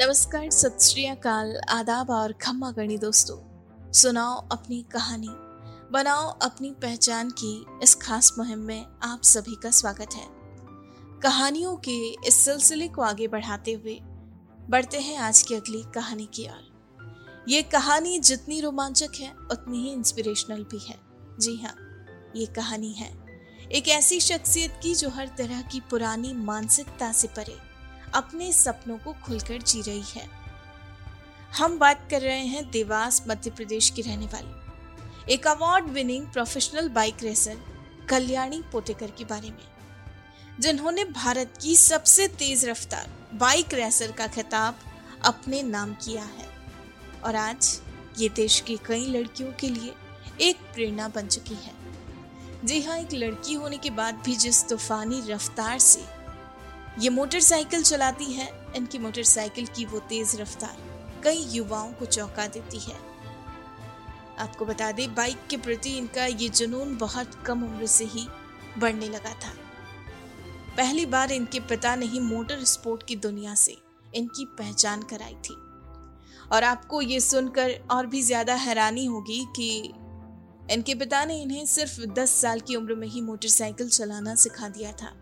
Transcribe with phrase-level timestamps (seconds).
[0.00, 5.28] नमस्कार, सत श्री अकाल, आदाब और खम्मा गणी दोस्तों। सुनाओ अपनी कहानी,
[5.92, 10.26] बनाओ अपनी पहचान की इस खास मुहिम में आप सभी का स्वागत है।
[11.20, 13.98] कहानियों के इस सिलसिले को आगे बढ़ाते हुए
[14.70, 19.92] बढ़ते हैं आज की अगली कहानी की ओर। ये कहानी जितनी रोमांचक है, उतनी ही
[19.92, 20.98] इंस्पिरेशनल भी है।
[21.40, 21.74] जी हाँ
[22.36, 23.12] ये कहानी है।
[23.72, 27.65] एक ऐसी शख्सियत की जो हर तरह की पुरानी मानसिकता से परे
[28.16, 30.28] अपने सपनों को खुलकर जी रही है।
[31.58, 36.88] हम बात कर रहे हैं देवास, मध्य प्रदेश की रहने वाली। एक award winning professional
[36.88, 37.58] bike racer
[38.08, 39.68] Kalyani Potekar के बारे में।
[40.60, 44.78] जिन्होंने भारत की सबसे तेज रफ्तार बाइक रेसर का खिताब
[45.24, 46.48] अपने नाम किया है।
[47.24, 47.80] और आज
[48.18, 49.94] ये देश की कई लड़कियों के लिए
[50.40, 51.72] एक प्रेरणा बन चुकी है।
[52.64, 56.04] जी हाँ एक लड़की होने के बाद भी जिस तूफानी रफ्तार से
[56.98, 60.76] ये मोटरसाइकिल चलाती है। इनकी मोटरसाइकिल की वो तेज रफ्तार
[61.24, 62.96] कई युवाओं को चौंका देती है।
[64.38, 68.26] आपको बता दें, बाइक के प्रति इनका ये जुनून बहुत कम उम्र से ही
[68.78, 69.52] बढ़ने लगा था।
[70.76, 73.76] पहली बार इनके पिता ने ही मोटर स्पोर्ट की दुनिया से
[74.14, 75.54] इनकी पहचान कराई थी।
[76.52, 79.70] और आपको ये सुनकर और भी ज़्यादा हैरानी होगी कि
[80.70, 84.92] इनके पिता ने इन्हें सिर्फ़ 10 साल की उम्र में ही मोटरसाइकिल चलाना सिखा दिया
[84.92, 85.12] था।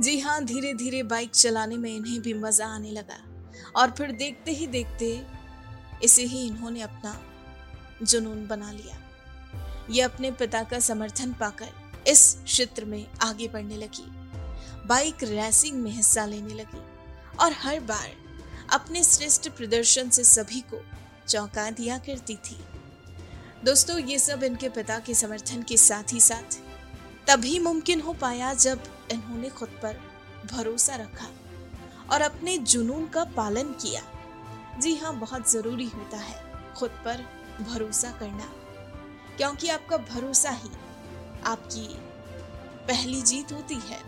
[0.00, 3.18] जी हाँ धीरे धीरे बाइक चलाने में इन्हें भी मज़ा आने लगा।
[3.76, 5.26] और फिर देखते ही देखते
[6.04, 7.20] इसे ही इन्होंने अपना
[8.02, 8.96] जुनून बना लिया।
[9.90, 14.06] ये अपने पिता का समर्थन पाकर इस क्षेत्र में आगे बढ़ने लगी।
[14.86, 16.82] बाइक रेसिंग में हिस्सा लेने लगी
[17.36, 18.10] और हर बार
[18.72, 20.80] अपने श्रेष्ठ प्रदर्शन से सभी को
[21.28, 22.56] चौंका दिया करती थी।
[23.64, 26.58] दोस्तों, ये सब इनके पिता के समर्थन के साथ ही साथ
[27.26, 30.00] तभी मुमकिन हो पाया जब इन्होंने खुद पर
[30.52, 31.26] भरोसा रखा
[32.12, 34.02] और अपने जुनून का पालन किया।
[34.80, 36.38] जी हाँ बहुत ज़रूरी होता है
[36.74, 37.24] खुद पर
[37.62, 38.48] भरोसा करना,
[39.36, 40.70] क्योंकि आपका भरोसा ही
[41.46, 41.86] आपकी
[42.86, 44.00] पहली जीत होती है,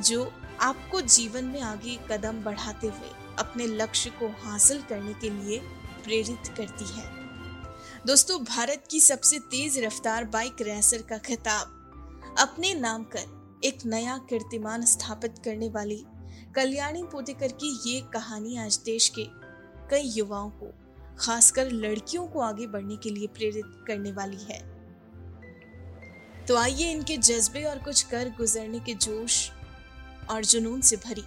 [0.00, 5.58] जो आपको जीवन में आगे कदम बढ़ाते हुए अपने लक्ष्य को हासिल करने के लिए
[6.04, 7.08] प्रेरित करती है।
[8.06, 14.16] दोस्तों, भारत की सबसे तेज रफ्तार बाइक रेसर का खिताब अपने नाम कर एक नया
[14.28, 16.04] कीर्तिमान स्थापित करने वाली
[16.56, 19.24] कल्याणी पोतेकर की ये कहानी आज देश के
[19.90, 20.70] कई युवाओं को
[21.18, 24.58] खासकर लड़कियों को आगे बढ़ने के लिए प्रेरित करने वाली है
[26.48, 29.50] तो आइए इनके जज्बे और कुछ कर गुजरने के जोश
[30.30, 31.24] और जुनून से भरी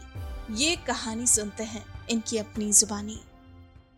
[0.63, 3.19] ये कहानी सुनते हैं इनकी अपनी जुबानी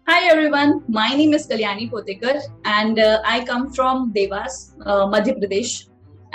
[0.07, 5.33] Hi everyone, my name is Kalyani Potekar and uh, I come from Devas, uh, Madhya
[5.39, 5.71] Pradesh.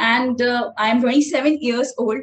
[0.00, 2.20] And uh, I'm 27 years old.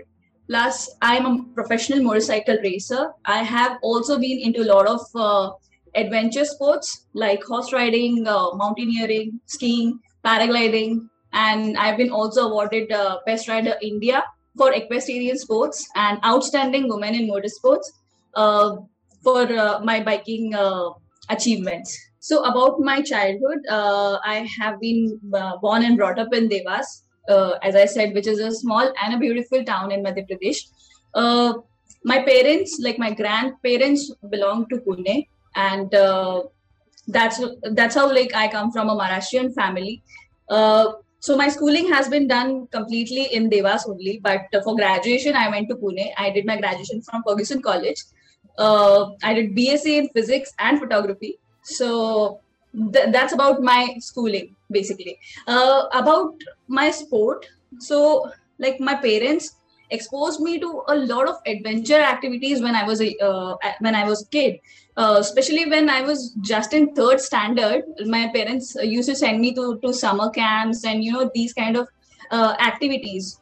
[0.49, 3.11] Plus, I'm a professional motorcycle racer.
[3.25, 5.51] I have also been into a lot of uh,
[5.93, 13.19] adventure sports like horse riding, uh, mountaineering, skiing, paragliding, and I've been also awarded uh,
[13.25, 14.23] Best Rider India
[14.57, 17.85] for equestrian sports and Outstanding Woman in Motorsports
[18.33, 18.77] uh,
[19.21, 20.55] for uh, my biking
[21.29, 21.95] achievements.
[22.19, 25.19] So, about my childhood, I have been
[25.61, 29.13] born and brought up in Dewas, uh, as I said, which is a small and
[29.13, 30.59] a beautiful town in Madhya Pradesh.
[31.13, 31.53] Uh,
[32.03, 36.43] my parents, like my grandparents, belong to Pune, and uh,
[37.07, 40.03] that's that's how like I come from a Maharashtrian family.
[40.49, 45.49] Uh, so my schooling has been done completely in Dewas only, but for graduation I
[45.49, 46.11] went to Pune.
[46.17, 48.03] I did my graduation from Fergusson College.
[48.57, 51.39] Uh, I did BSc in physics and photography.
[51.63, 52.39] So
[52.93, 55.19] th- that's about my schooling basically.
[55.47, 56.33] Uh, about
[56.67, 57.45] my sport.
[57.79, 59.55] So like my parents
[59.89, 64.03] exposed me to a lot of adventure activities when i was a uh, when i
[64.03, 64.59] was a kid.
[64.97, 69.53] Uh, especially when i was just in third standard my parents used to send me
[69.53, 71.87] to, to summer camps and you know these kind of
[72.31, 73.39] uh, activities.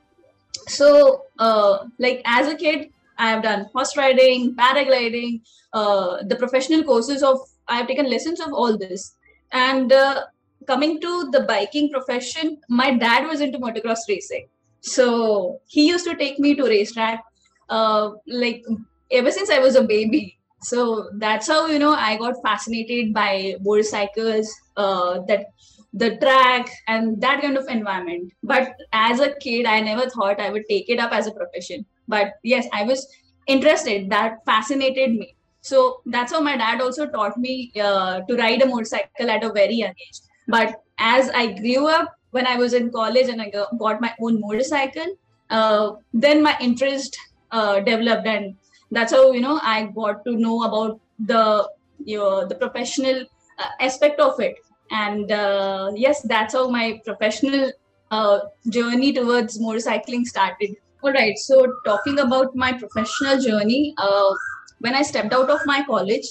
[0.68, 5.42] So uh, like as a kid i have done horse riding paragliding
[5.74, 9.16] uh, the professional courses of i have taken lessons of all this
[9.52, 10.26] and uh,
[10.67, 14.47] coming to the biking profession, my dad was into motocross racing.
[14.82, 17.23] So he used to take me to racetrack,
[17.70, 18.64] uh, like
[19.12, 20.38] ever since I was a baby.
[20.62, 25.47] So that's how you know I got fascinated by motorcycles, uh, that
[25.94, 28.34] the track and that kind of environment.
[28.44, 31.85] But as a kid, I never thought I would take it up as a profession.
[32.07, 33.07] But yes, I was
[33.47, 34.09] interested.
[34.09, 35.35] That fascinated me.
[35.61, 39.52] So that's how my dad also taught me uh, to ride a motorcycle at a
[39.52, 40.19] very young age.
[40.47, 44.40] But as I grew up, when I was in college and I got my own
[44.41, 45.16] motorcycle,
[45.49, 47.17] uh, then my interest
[47.52, 48.55] uh, developed and
[48.91, 51.69] that's how you know i got to know about the
[52.03, 53.25] you know, the professional
[53.59, 54.55] uh, aspect of it
[54.91, 57.72] and uh, yes that's how my professional
[58.11, 60.75] uh, journey towards motorcycling started
[61.05, 61.55] all right so
[61.85, 64.34] talking about my professional journey uh,
[64.79, 66.28] when i stepped out of my college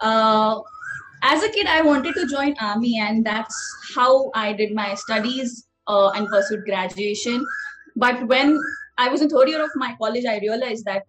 [0.00, 0.60] uh,
[1.22, 3.56] as a kid i wanted to join army and that's
[3.96, 7.44] how i did my studies uh, and pursued graduation.
[7.96, 8.58] But when
[8.98, 11.02] i was in third year of my college i realized that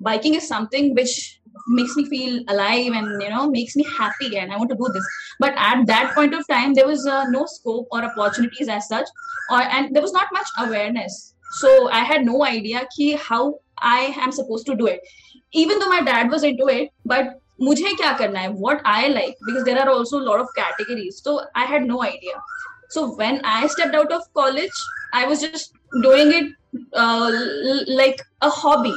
[0.00, 4.52] biking is something which makes me feel alive and you know makes me happy and
[4.52, 5.06] i want to do this.
[5.38, 9.06] But at that point of time there was uh, no scope or opportunities as such
[9.50, 13.42] or and there was not much awareness so i had no idea ki how
[13.78, 15.00] i am supposed to do it.
[15.52, 19.36] Even though my dad was into it but mujhe kya karna hai what i like?
[19.46, 21.20] Because there are also a lot of categories.
[21.22, 22.36] So i had no idea.
[22.90, 26.52] So when i stepped out of college i was just doing it
[26.92, 27.32] uh,
[27.86, 28.94] like a hobby.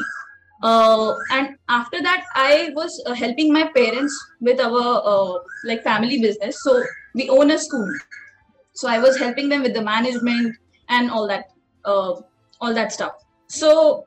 [0.63, 5.33] Uh, and after that i was uh, helping my parents with our uh,
[5.65, 6.63] like family business.
[6.63, 6.81] So
[7.13, 7.92] we own a school.
[8.74, 10.56] So i was helping them with the management
[10.89, 11.45] and all that
[11.86, 12.21] uh,
[12.62, 13.13] all that stuff
[13.48, 14.06] so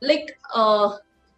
[0.00, 0.96] like uh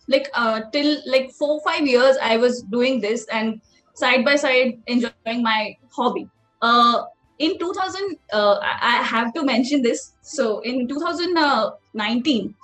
[0.08, 3.61] like uh till like four five years i was doing this and
[3.94, 6.29] side by side enjoying my hobby
[6.62, 7.05] uh
[7.38, 12.55] in 2000 uh, i have to mention this so in 2019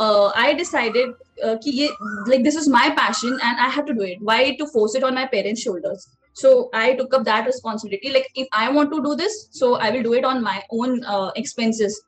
[0.00, 1.90] uh, I decided uh, ki
[2.26, 4.18] like this is my passion and I have to do it.
[4.20, 6.08] Why to force it on my parents' shoulders?
[6.32, 8.12] So I took up that responsibility.
[8.12, 11.04] Like if I want to do this, so I will do it on my own
[11.04, 12.02] uh, expenses.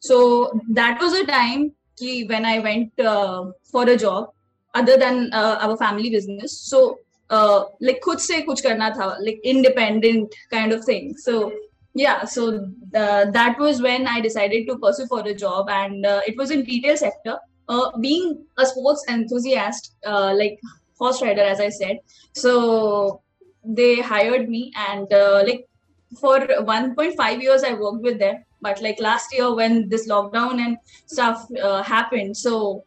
[0.00, 1.72] So that was a time
[2.02, 4.32] when I went uh, for a job
[4.74, 6.58] other than uh, our family business.
[6.58, 6.98] So
[7.30, 11.16] uh, like khud se kuch karna tha, like independent kind of thing.
[11.16, 11.52] So
[11.94, 12.42] yeah so
[12.94, 16.50] uh, that was when i decided to pursue for a job and uh, it was
[16.50, 17.36] in retail sector
[17.68, 19.96] uh, being a sports enthusiast
[20.42, 20.60] like
[20.98, 21.98] horse rider as i said
[22.34, 23.22] so
[23.64, 25.08] they hired me and
[25.48, 25.66] like
[26.20, 28.44] for 1.5 years i worked with them.
[28.60, 32.84] But like last year when this lockdown and stuff uh, happened so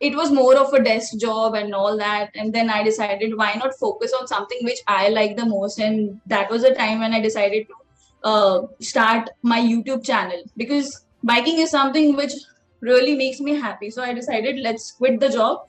[0.00, 2.30] it was more of a desk job and all that.
[2.34, 5.78] And then i decided why not focus on something which i like the most.
[5.78, 7.74] And that was a time when i decided to
[8.24, 10.42] uh, start my YouTube channel.
[10.56, 12.32] Because biking is something which
[12.80, 13.90] really makes me happy.
[13.90, 15.66] So I decided let's quit the job.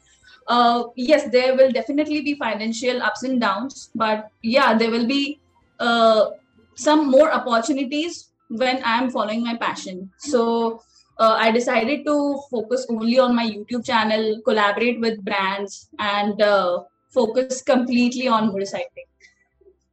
[0.47, 5.39] Uh, yes, there will definitely be financial ups and downs, but yeah, there will be
[5.79, 6.29] uh,
[6.77, 10.11] some more opportunities when I'm following my passion.
[10.17, 10.81] So
[11.19, 16.83] uh, I decided to focus only on my YouTube channel, collaborate with brands, and uh,
[17.09, 19.09] focus completely on motorcycling.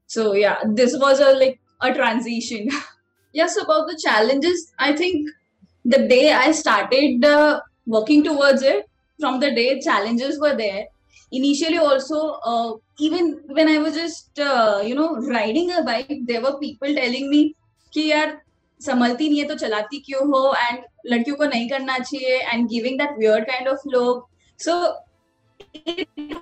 [0.06, 2.69] So yeah, this was a like a transition.
[3.32, 5.30] yes, about the challenges, I think
[5.84, 8.88] the day I started uh, working towards it,
[9.19, 10.87] from the day challenges were there,
[11.32, 16.43] initially also, uh, even when I was just, uh, you know, riding a bike, there
[16.43, 17.55] were people telling me
[17.93, 18.41] कि यार
[18.81, 22.99] संभलती नहीं है तो चलाती क्यों हो and लड़कियों को नहीं करना चाहिए and giving
[22.99, 24.26] that weird kind of look
[24.59, 24.75] so
[25.76, 26.35] it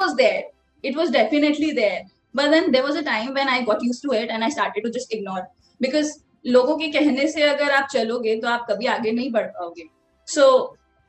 [0.00, 2.04] was there it was definitely there
[2.38, 4.86] but then there was a time when i got used to it and i started
[4.86, 5.44] to just ignore
[5.80, 6.10] because
[6.46, 9.88] लोगों के कहने से अगर आप चलोगे तो आप कभी आगे नहीं बढ़ पाओगे
[10.28, 10.44] so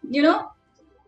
[0.04, 0.38] you know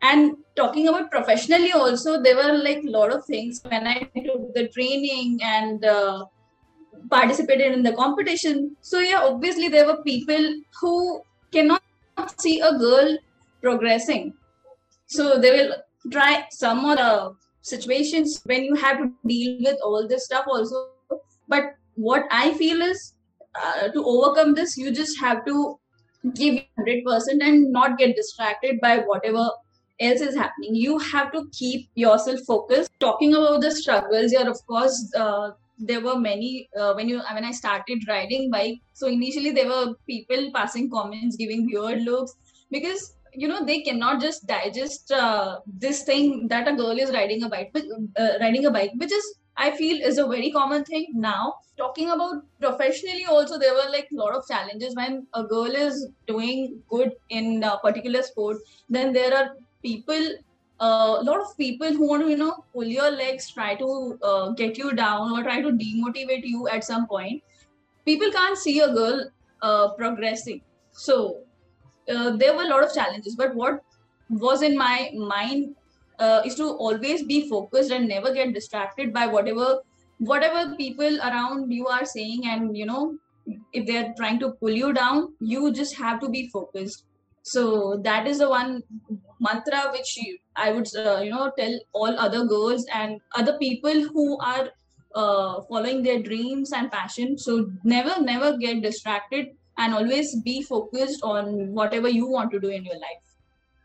[0.02, 3.62] and talking about professionally also there were like a lot of things.
[3.64, 6.26] When i took the training and uh,
[7.10, 11.22] participated in the competition so yeah obviously there were people who
[11.52, 11.82] cannot
[12.38, 13.18] see a girl
[13.62, 14.34] progressing.
[15.08, 15.76] So they will
[16.12, 20.88] try some of the situations when you have to deal with all this stuff also.
[21.48, 21.76] But
[22.08, 23.14] what i feel is
[23.62, 25.78] uh, to overcome this you just have to
[26.36, 29.50] give 100% and not get distracted by whatever
[30.00, 30.76] else is happening.
[30.76, 32.92] You have to keep yourself focused.
[33.00, 37.46] Talking about the struggles here of course uh, there were many uh, when you when
[37.46, 42.36] i started riding bike so initially there were people passing comments giving weird looks
[42.70, 47.44] because you know they cannot just digest uh, this thing that a girl is riding
[47.44, 51.08] a bike uh, riding a bike which is i feel is a very common thing
[51.14, 51.56] now.
[51.78, 54.96] Talking about professionally also there were like a lot of challenges.
[54.96, 58.58] When a girl is doing good in a particular sport
[58.90, 59.50] then there are
[59.84, 60.30] people
[60.82, 64.18] a uh, lot of people who want to you know pull your legs try to
[64.24, 67.44] uh, get you down or try to demotivate you at some point
[68.06, 69.30] people can't see a girl
[69.62, 70.62] uh, progressing.
[70.92, 71.42] So
[72.12, 73.82] uh, there were a lot of challenges but what
[74.30, 75.76] was in my mind
[76.20, 79.82] uh, is to always be focused and never get distracted by whatever
[80.20, 83.18] whatever people around you are saying and you know
[83.74, 87.06] if they're trying to pull you down you just have to be focused
[87.44, 88.82] so that is the one
[89.40, 90.18] mantra which
[90.56, 94.70] i would uh, you know tell all other girls and other people who are
[95.16, 97.38] uh, following their dreams and passion.
[97.38, 102.70] So never never get distracted and always be focused on whatever you want to do
[102.70, 103.26] in your life.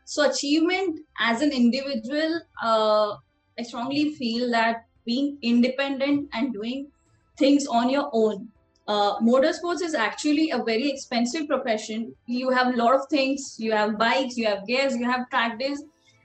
[0.05, 3.15] So achievement as an individual uh,
[3.57, 6.91] i strongly feel that being independent and doing
[7.37, 8.49] things on your own
[8.87, 12.13] uh, motorsports is actually a very expensive profession.
[12.27, 13.55] You have a lot of things.
[13.57, 15.83] You have bikes you have gears you have track days.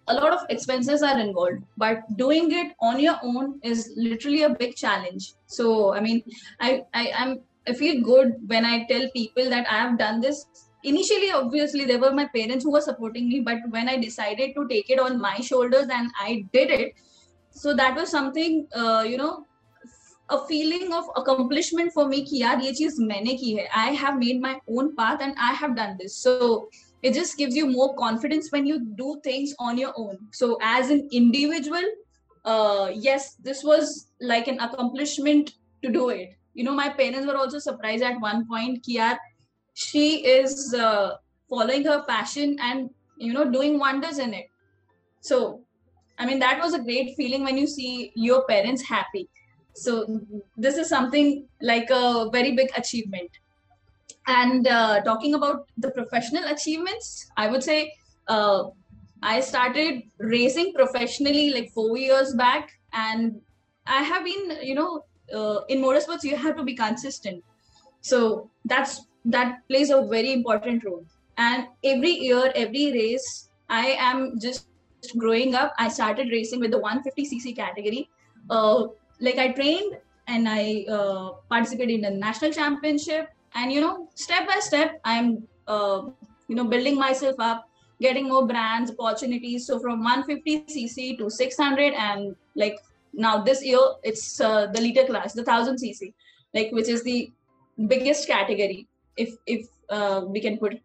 [0.08, 4.50] A lot of expenses are involved but doing it on your own is literally a
[4.50, 5.32] big challenge.
[5.46, 6.22] So i mean
[6.60, 10.46] i i am i feel good when i tell people that i have done this.
[10.82, 14.66] Initially obviously there were my parents who were supporting me but when i decided to
[14.68, 16.94] take it on my shoulders and i did it
[17.50, 19.44] so that was something uh, you know
[20.29, 24.17] a feeling of accomplishment for me कि यार ये चीज मैंने की है I have
[24.19, 26.69] made my own path and I have done this so
[27.03, 30.89] it just gives you more confidence when you do things on your own so as
[30.89, 31.85] an individual
[32.45, 37.37] uh, yes this was like an accomplishment to do it you know my parents were
[37.37, 39.17] also surprised at one point कि यार
[39.73, 41.15] she is uh,
[41.49, 44.47] following her passion and you know doing wonders in it
[45.19, 45.61] so
[46.17, 49.27] i mean that was a great feeling when you see your parents happy
[49.74, 50.20] so
[50.56, 53.30] this is something like a very big achievement
[54.26, 57.92] and uh, talking about the professional achievements, I would say
[58.28, 58.64] uh,
[59.22, 63.40] I started racing professionally like four years back, and
[63.86, 67.42] I have been, you know, uh, in motorsports you have to be consistent.
[68.00, 71.04] So that's that plays a very important role.
[71.36, 74.68] And every year, every race, I am just
[75.18, 75.74] growing up.
[75.78, 78.08] I started racing with the 150cc category.
[78.48, 78.86] Uh,
[79.20, 79.96] like I trained
[80.26, 83.28] and I uh, participated in the national championship.
[83.54, 86.02] And you know step by step i'm uh,
[86.46, 87.68] you know building myself up
[88.00, 89.66] getting more brands opportunities.
[89.66, 92.78] So from 150 cc to 600 and like
[93.12, 96.12] now this year it's uh, the liter class the 1000 cc
[96.54, 97.32] like which is the
[97.86, 98.86] biggest category
[99.16, 100.80] if if uh, we can put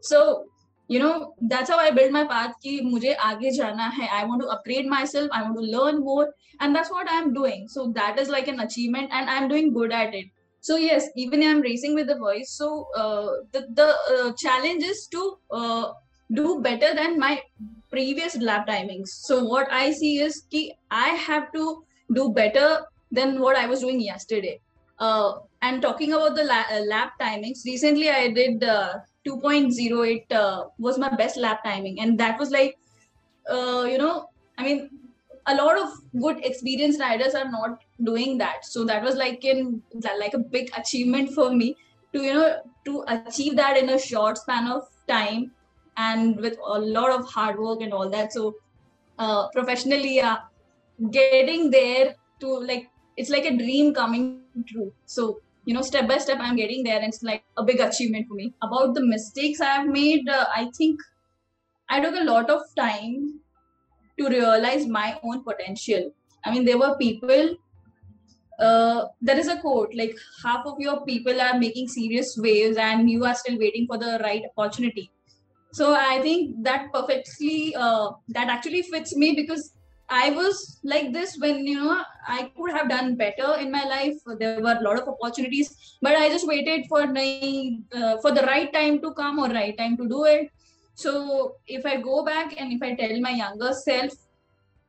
[0.00, 0.44] so
[0.88, 5.28] you know that's how i build my path ki i want to upgrade myself.
[5.32, 6.34] I want to learn more.
[6.60, 7.68] And that's what i'm doing.
[7.68, 10.26] So that is like an achievement and i'm doing good at it.
[10.60, 12.52] So yes even i'm racing with the voice.
[12.52, 15.92] So uh, the, uh, challenge is to uh,
[16.32, 17.40] do better than my
[17.90, 19.08] previous lap timings.
[19.08, 21.82] So what i see is ki i have to
[22.14, 22.80] do better
[23.10, 24.60] than what i was doing yesterday.
[25.60, 28.64] And talking about the la- lap timings recently i did
[29.30, 32.00] uh, 2.08 was my best lap timing.
[32.00, 32.78] And that was like
[33.50, 34.90] you know i mean
[35.46, 35.88] a lot of
[36.20, 38.64] good experienced riders are not doing that.
[38.64, 39.82] So that was like in
[40.18, 41.76] like a big achievement for me
[42.12, 45.52] to you know to achieve that in a short span of time
[45.96, 48.32] and with a lot of hard work and all that.
[48.32, 48.56] So
[49.18, 50.38] uh, professionally yeah,
[51.10, 54.92] getting there to like it's like a dream coming true.
[55.06, 58.26] So you know step by step i'm getting there and it's like a big achievement
[58.28, 61.02] for me about the mistakes i have made uh, i think
[61.90, 63.38] i took a lot of time
[64.18, 66.12] to realize my own potential.
[66.44, 67.56] I mean, there were people.
[68.58, 73.08] Uh, there is a quote like half of your people are making serious waves and
[73.08, 75.12] you are still waiting for the right opportunity.
[75.72, 79.74] So I think that perfectly uh, that actually fits me because
[80.10, 84.14] I was like this when you know I could have done better in my life.
[84.38, 88.42] There were a lot of opportunities, but I just waited for my uh, for the
[88.42, 90.50] right time to come or right time to do it.
[90.94, 94.12] So if I go back and if I tell my younger self,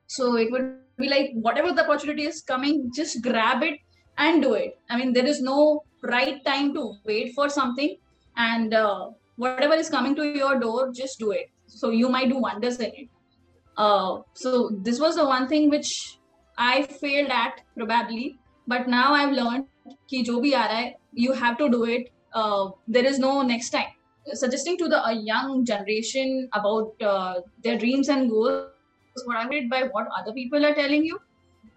[0.07, 3.79] so it would be like whatever the opportunity is coming, just grab it
[4.17, 4.79] and do it.
[4.89, 7.97] I mean, there is no right time to wait for something,
[8.37, 11.51] and uh, whatever is coming to your door, just do it.
[11.67, 13.09] So you might do wonders in it.
[13.76, 16.18] Uh, so this was the one thing which
[16.58, 19.66] I failed at probably, but now I've learned
[20.10, 22.10] कि जो भी आ रहा है, you have to do it.
[22.34, 23.92] Uh, there is no next time
[24.32, 28.70] suggesting to the young generation about uh, their dreams and goals
[29.24, 31.18] what i read by what other people are telling you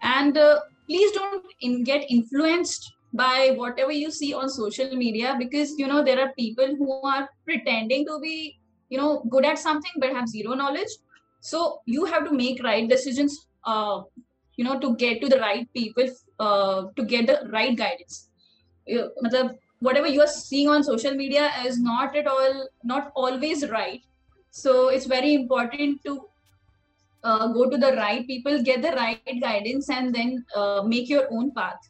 [0.02, 5.78] and uh, please don't in, get influenced by whatever you see on social media because
[5.78, 8.58] you know there are people who are pretending to be
[8.88, 10.88] you know good at something but have zero knowledge
[11.49, 14.01] so you have to make right decisions uh,
[14.55, 16.07] you know to get to the right people
[16.39, 18.29] uh, to get the right guidance.
[18.89, 24.01] Uh, whatever you are seeing on social media is not at all not always right.
[24.51, 26.25] So it's very important to
[27.23, 31.27] uh, go to the right people get the right guidance and then uh, make your
[31.31, 31.89] own path.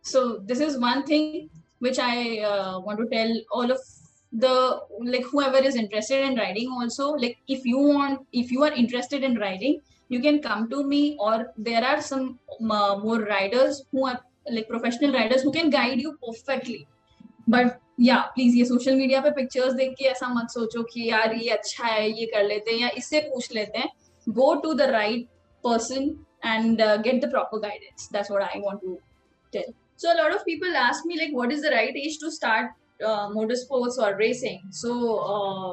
[0.00, 3.80] So this is one thing which i uh, want to tell all of
[4.33, 8.71] the like whoever is interested in riding also like if you want if you are
[8.71, 12.37] interested in riding you can come to me or there are some
[12.69, 14.19] uh, more riders who are
[14.51, 16.87] like professional riders who can guide you perfectly
[17.47, 21.33] but या please ये social media पे pictures देख के ऐसा मत सोचो कि यार
[21.35, 23.89] ये अच्छा है ये कर लेते हैं या इससे पूछ लेते हैं
[24.37, 25.27] go to the right
[25.63, 28.97] person and uh, get the proper guidance that's what i want to
[29.53, 32.31] tell so a lot of people ask me like what is the right age to
[32.31, 32.69] start
[33.03, 34.91] uh, motorsports or racing so
[35.35, 35.71] uh,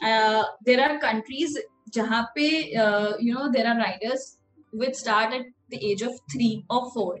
[0.00, 1.58] uh, there are countries
[1.90, 4.24] jahan pe uh, you know there are riders
[4.72, 7.20] which start at the age of 3 or 4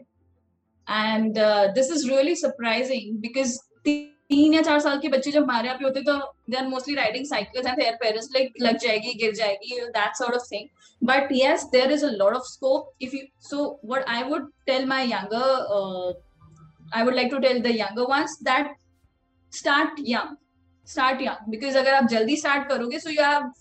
[0.86, 3.60] and uh, this is really surprising because
[4.28, 6.12] तीन या चार साल के बच्चे जब हमारे यहाँ पे होते तो
[6.50, 10.34] they are mostly riding cycles and their parents like लग जाएगी गिर जाएगी that sort
[10.34, 10.68] of thing
[11.02, 14.86] but yes there is a lot of scope if you so what I would tell
[14.86, 16.22] my younger
[16.96, 18.74] I would like to tell the younger ones that
[19.53, 20.35] start young
[20.87, 23.51] start young because अगर आप जल्दी start करोगे so you have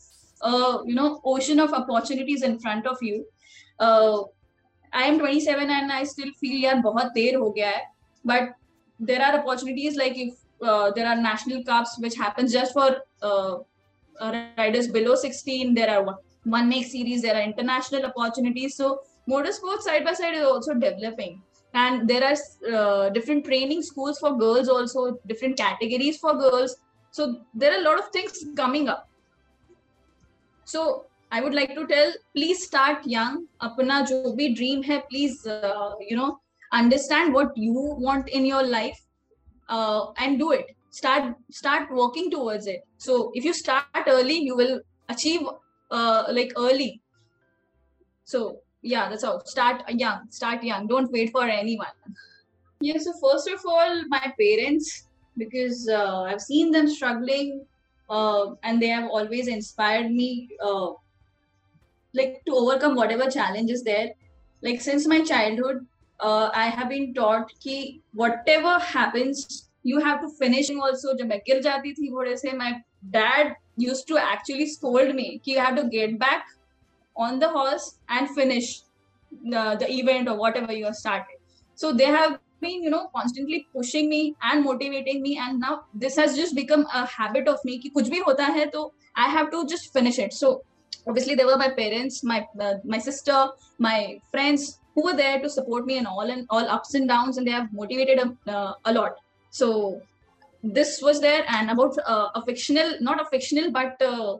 [0.88, 3.16] you know ocean of opportunities in front of you
[4.92, 7.85] I am twenty seven and I still feel यार बहुत देर हो गया है.
[8.25, 8.54] But
[9.00, 10.35] there are opportunities like if
[10.95, 13.02] there are national cups which happens just for
[14.16, 18.95] riders below sixteen there are one make series there are international opportunities so
[19.28, 21.37] motor sports side by side is also developing
[21.75, 22.37] and there are
[22.75, 26.77] uh, different training schools for girls also different categories for girls.
[27.11, 29.09] So there are a lot of things coming up.
[30.65, 33.47] So i would like to tell please start young.
[33.63, 36.29] Apna jo bhi dream hai please uh, you know
[36.73, 37.75] understand what you
[38.07, 39.01] want in your life
[39.69, 40.75] uh, and do it.
[40.91, 42.85] Start start working towards it.
[42.99, 45.43] So if you start early you will achieve
[45.91, 47.03] uh, like early.
[48.25, 48.61] So
[48.95, 49.40] yeah that's all.
[49.45, 50.30] Start young.
[50.30, 50.87] Start young.
[50.87, 51.97] Don't wait for anyone.
[52.80, 55.04] Yeah so first of all my parents
[55.37, 57.64] because uh, i've seen them struggling
[58.11, 60.90] uh, and they have always inspired me uh,
[62.14, 64.09] like to overcome whatever challenge is there.
[64.62, 65.87] Like since my childhood
[66.21, 71.15] uh, i have been taught ki whatever happens you have to finish also.
[71.15, 72.73] jati thi my
[73.10, 76.47] dad used to actually scold me ki you have to get back
[77.19, 78.83] on the horse and finish
[79.45, 81.37] the, the event or whatever you have started.
[81.75, 85.39] So they have been, you know, constantly pushing me and motivating me.
[85.39, 87.78] And now this has just become a habit of me.
[87.78, 90.33] Ki kuch bhi hota hai, to I have to just finish it.
[90.33, 90.63] So
[91.07, 95.49] obviously there were my parents, my uh, my sister, my friends who were there to
[95.49, 98.75] support me in all and all ups and downs, and they have motivated a, uh,
[98.85, 99.17] a lot.
[99.50, 100.02] So
[100.63, 104.37] this was there, and about uh, a fictional, not a fictional, but uh,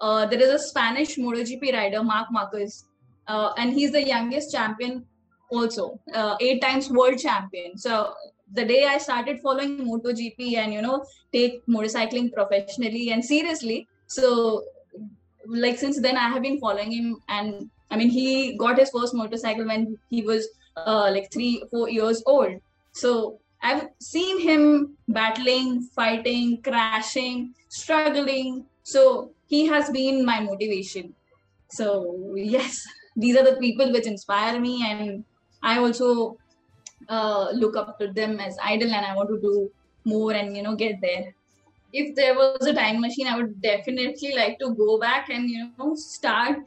[0.00, 2.84] uh, there is a Spanish MotoGP rider, Marc Marquez,
[3.28, 5.04] uh, and he's the youngest champion,
[5.50, 7.76] also uh, eight times world champion.
[7.78, 8.14] So
[8.52, 14.64] the day I started following MotoGP and you know take motorcycling professionally and seriously, so
[15.46, 19.14] like since then I have been following him and I mean, he got his first
[19.14, 22.60] motorcycle when he was uh, like three, four years old.
[22.92, 28.66] So I've seen him battling, fighting, crashing, struggling.
[28.82, 31.14] So he has been my motivation.
[31.70, 32.84] So yes,
[33.16, 35.24] these are the people which inspire me, and
[35.62, 36.36] I also
[37.08, 39.70] uh, look up to them as idol, and I want to do
[40.04, 41.34] more and you know get there.
[41.92, 45.70] If there was a time machine, I would definitely like to go back and you
[45.78, 46.58] know start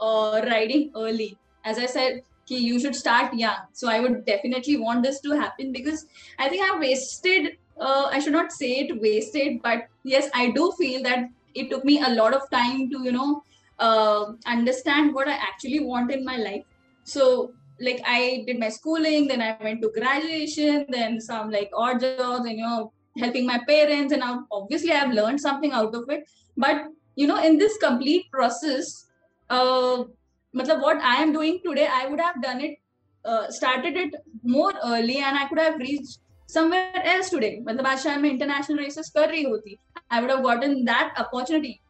[0.00, 1.36] uh, riding early.
[1.64, 3.56] As I said, you should start young.
[3.72, 6.06] So I would definitely want this to happen because
[6.38, 7.58] I think I wasted.
[7.80, 11.28] Uh, I should not say it wasted, but yes, I do feel that
[11.58, 13.42] it took me a lot of time to you know
[13.78, 16.64] uh, understand what I actually want in my life.
[17.04, 22.00] So like I did my schooling, then I went to graduation, then some like odd
[22.00, 26.28] jobs, and you know helping my parents, and obviously I've learned something out of it.
[26.56, 29.06] But you know in this complete process,
[29.50, 30.04] uh,
[30.52, 32.78] what I am doing today, I would have done it,
[33.24, 37.58] uh, started it more early, and I could have reached somewhere else today.
[37.66, 39.76] मतलब आज शायद मैं international races कर रही होती,
[40.10, 41.80] I would have gotten that opportunity.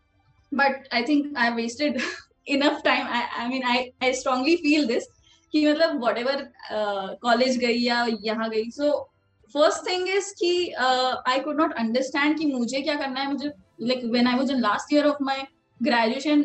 [0.52, 2.00] But I think I wasted
[2.46, 3.06] enough time.
[3.06, 5.06] I, I mean, I, I strongly feel this
[5.52, 6.36] कि मतलब whatever
[6.70, 8.70] uh, college गई या यहाँ गई.
[8.70, 9.08] So
[9.54, 13.50] first thing is कि uh, I could not understand कि मुझे क्या करना है मुझे
[13.80, 15.38] like when I was in last year of my
[15.80, 16.44] graduation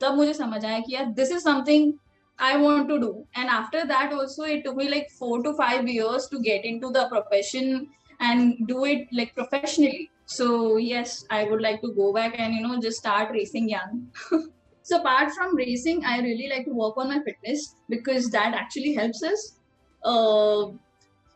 [0.00, 1.92] तब मुझे समझ आया कि यार this is something
[2.38, 3.26] I want to do.
[3.36, 6.90] And after that, also, it took me like four to five years to get into
[6.90, 7.88] the profession
[8.20, 10.10] and do it like professionally.
[10.26, 14.08] So, yes, I would like to go back and, you know, just start racing young.
[14.82, 18.94] so, apart from racing, I really like to work on my fitness because that actually
[18.94, 19.56] helps us.
[20.02, 20.72] Uh,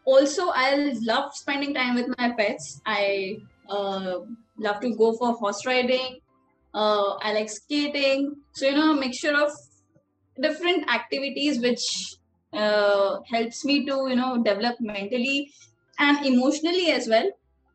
[0.04, 2.80] also, I love spending time with my pets.
[2.87, 3.37] I
[3.68, 4.20] uh,
[4.58, 6.20] love to go for horse riding.
[6.74, 8.34] Uh, I like skating.
[8.52, 9.50] So you know, a mixture of
[10.40, 11.85] different activities which
[12.53, 15.51] uh, helps me to you know develop mentally
[15.98, 17.29] and emotionally as well.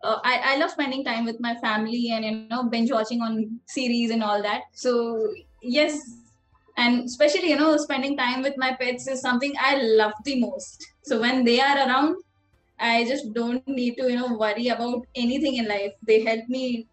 [0.04, 3.60] Uh, I, I love spending time with my family and you know binge watching on
[3.68, 4.62] series and all that.
[4.74, 5.30] So
[5.62, 6.00] yes,
[6.78, 10.86] and especially you know spending time with my pets is something I love the most.
[11.04, 12.16] So when they are around,
[12.80, 15.94] I just don't need to you know worry about anything in life.
[16.06, 16.88] They help me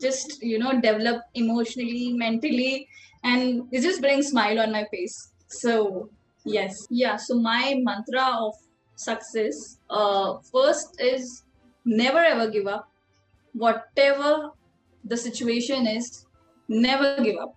[0.00, 2.88] just you know develop emotionally, mentally,
[3.24, 5.32] and it just brings smile on my face.
[5.48, 6.10] So
[6.44, 6.86] Yes.
[6.90, 7.16] Yeah.
[7.16, 8.54] So my mantra of
[8.96, 11.44] success, uh, first is
[11.84, 12.88] never ever give up.
[13.52, 14.50] Whatever
[15.04, 16.26] the situation is,
[16.68, 17.54] never give up.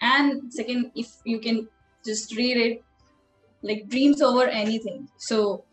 [0.00, 1.68] And second, if you can
[2.04, 2.84] just read it,
[3.62, 5.08] like dreams over anything.
[5.18, 5.64] So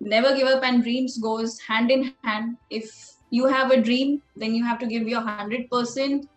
[0.00, 2.56] never give up and dreams goes hand in hand.
[2.70, 2.90] If
[3.30, 6.28] you have a dream, then you have to give your hundred percent.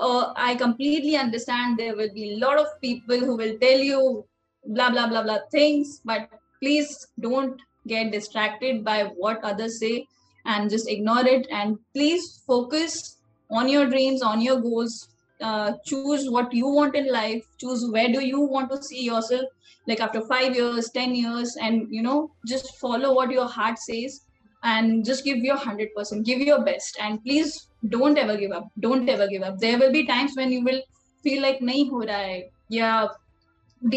[0.00, 4.24] Uh, I completely understand there will be a lot of people who will tell you
[4.66, 6.28] blah blah blah blah things but
[6.62, 10.06] please don't get distracted by what others say
[10.46, 11.46] and just ignore it.
[11.50, 13.18] And please focus
[13.50, 15.08] on your dreams on your goals.
[15.40, 17.44] Uh, choose what you want in life.
[17.58, 19.42] Choose where do you want to see yourself
[19.86, 24.20] like after 5 years 10 years and you know just follow what your heart says
[24.62, 26.98] and just give your 100% give your best.
[27.00, 28.70] And please don't ever give up.
[28.78, 29.58] Don't ever give up.
[29.58, 30.80] There will be times when you will
[31.22, 33.08] feel like nahi ho raha hai ya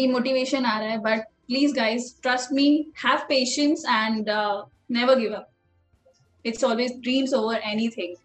[0.00, 2.66] demotivation aa raha but please guys trust me
[3.06, 5.50] have patience and uh, never give up.
[6.44, 8.16] It's always dreams over anything.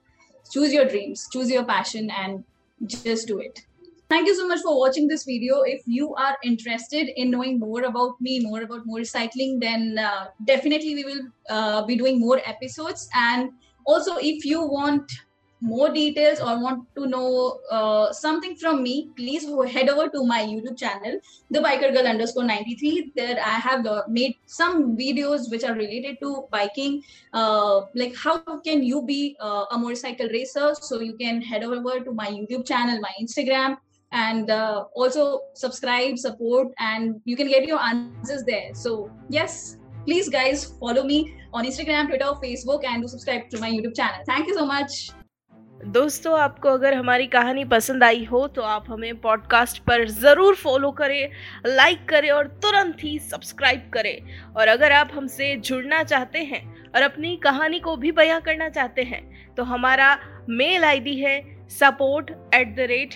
[0.51, 2.43] Choose your dreams choose your passion and
[2.87, 3.65] just do it
[4.09, 7.83] thank you so much for watching this video if you are interested in knowing more
[7.83, 13.07] about me more about motorcycling then uh, definitely we will uh, be doing more episodes
[13.13, 13.51] and
[13.85, 15.11] also if you want
[15.61, 20.41] more details or want to know uh, something from me, please head over to my
[20.43, 21.19] YouTube channel,
[21.51, 23.11] the biker girl underscore 93.
[23.15, 28.37] There I have uh, made some videos which are related to biking, uh, like how
[28.63, 30.73] can you be uh, a motorcycle racer.
[30.79, 33.77] So you can head over to my YouTube channel, my Instagram,
[34.11, 38.73] and uh, also subscribe, support, and you can get your answers there.
[38.73, 43.69] So yes, please guys follow me on Instagram, Twitter, Facebook, and do subscribe to my
[43.69, 44.23] YouTube channel.
[44.25, 45.11] Thank you so much.
[45.85, 50.89] दोस्तों आपको अगर हमारी कहानी पसंद आई हो तो आप हमें पॉडकास्ट पर ज़रूर फॉलो
[50.91, 51.29] करें
[51.67, 56.61] लाइक करें और तुरंत ही सब्सक्राइब करें और अगर आप हमसे जुड़ना चाहते हैं
[56.95, 59.23] और अपनी कहानी को भी बयां करना चाहते हैं
[59.57, 60.17] तो हमारा
[60.49, 61.39] मेल आईडी है
[61.79, 63.15] support at the rate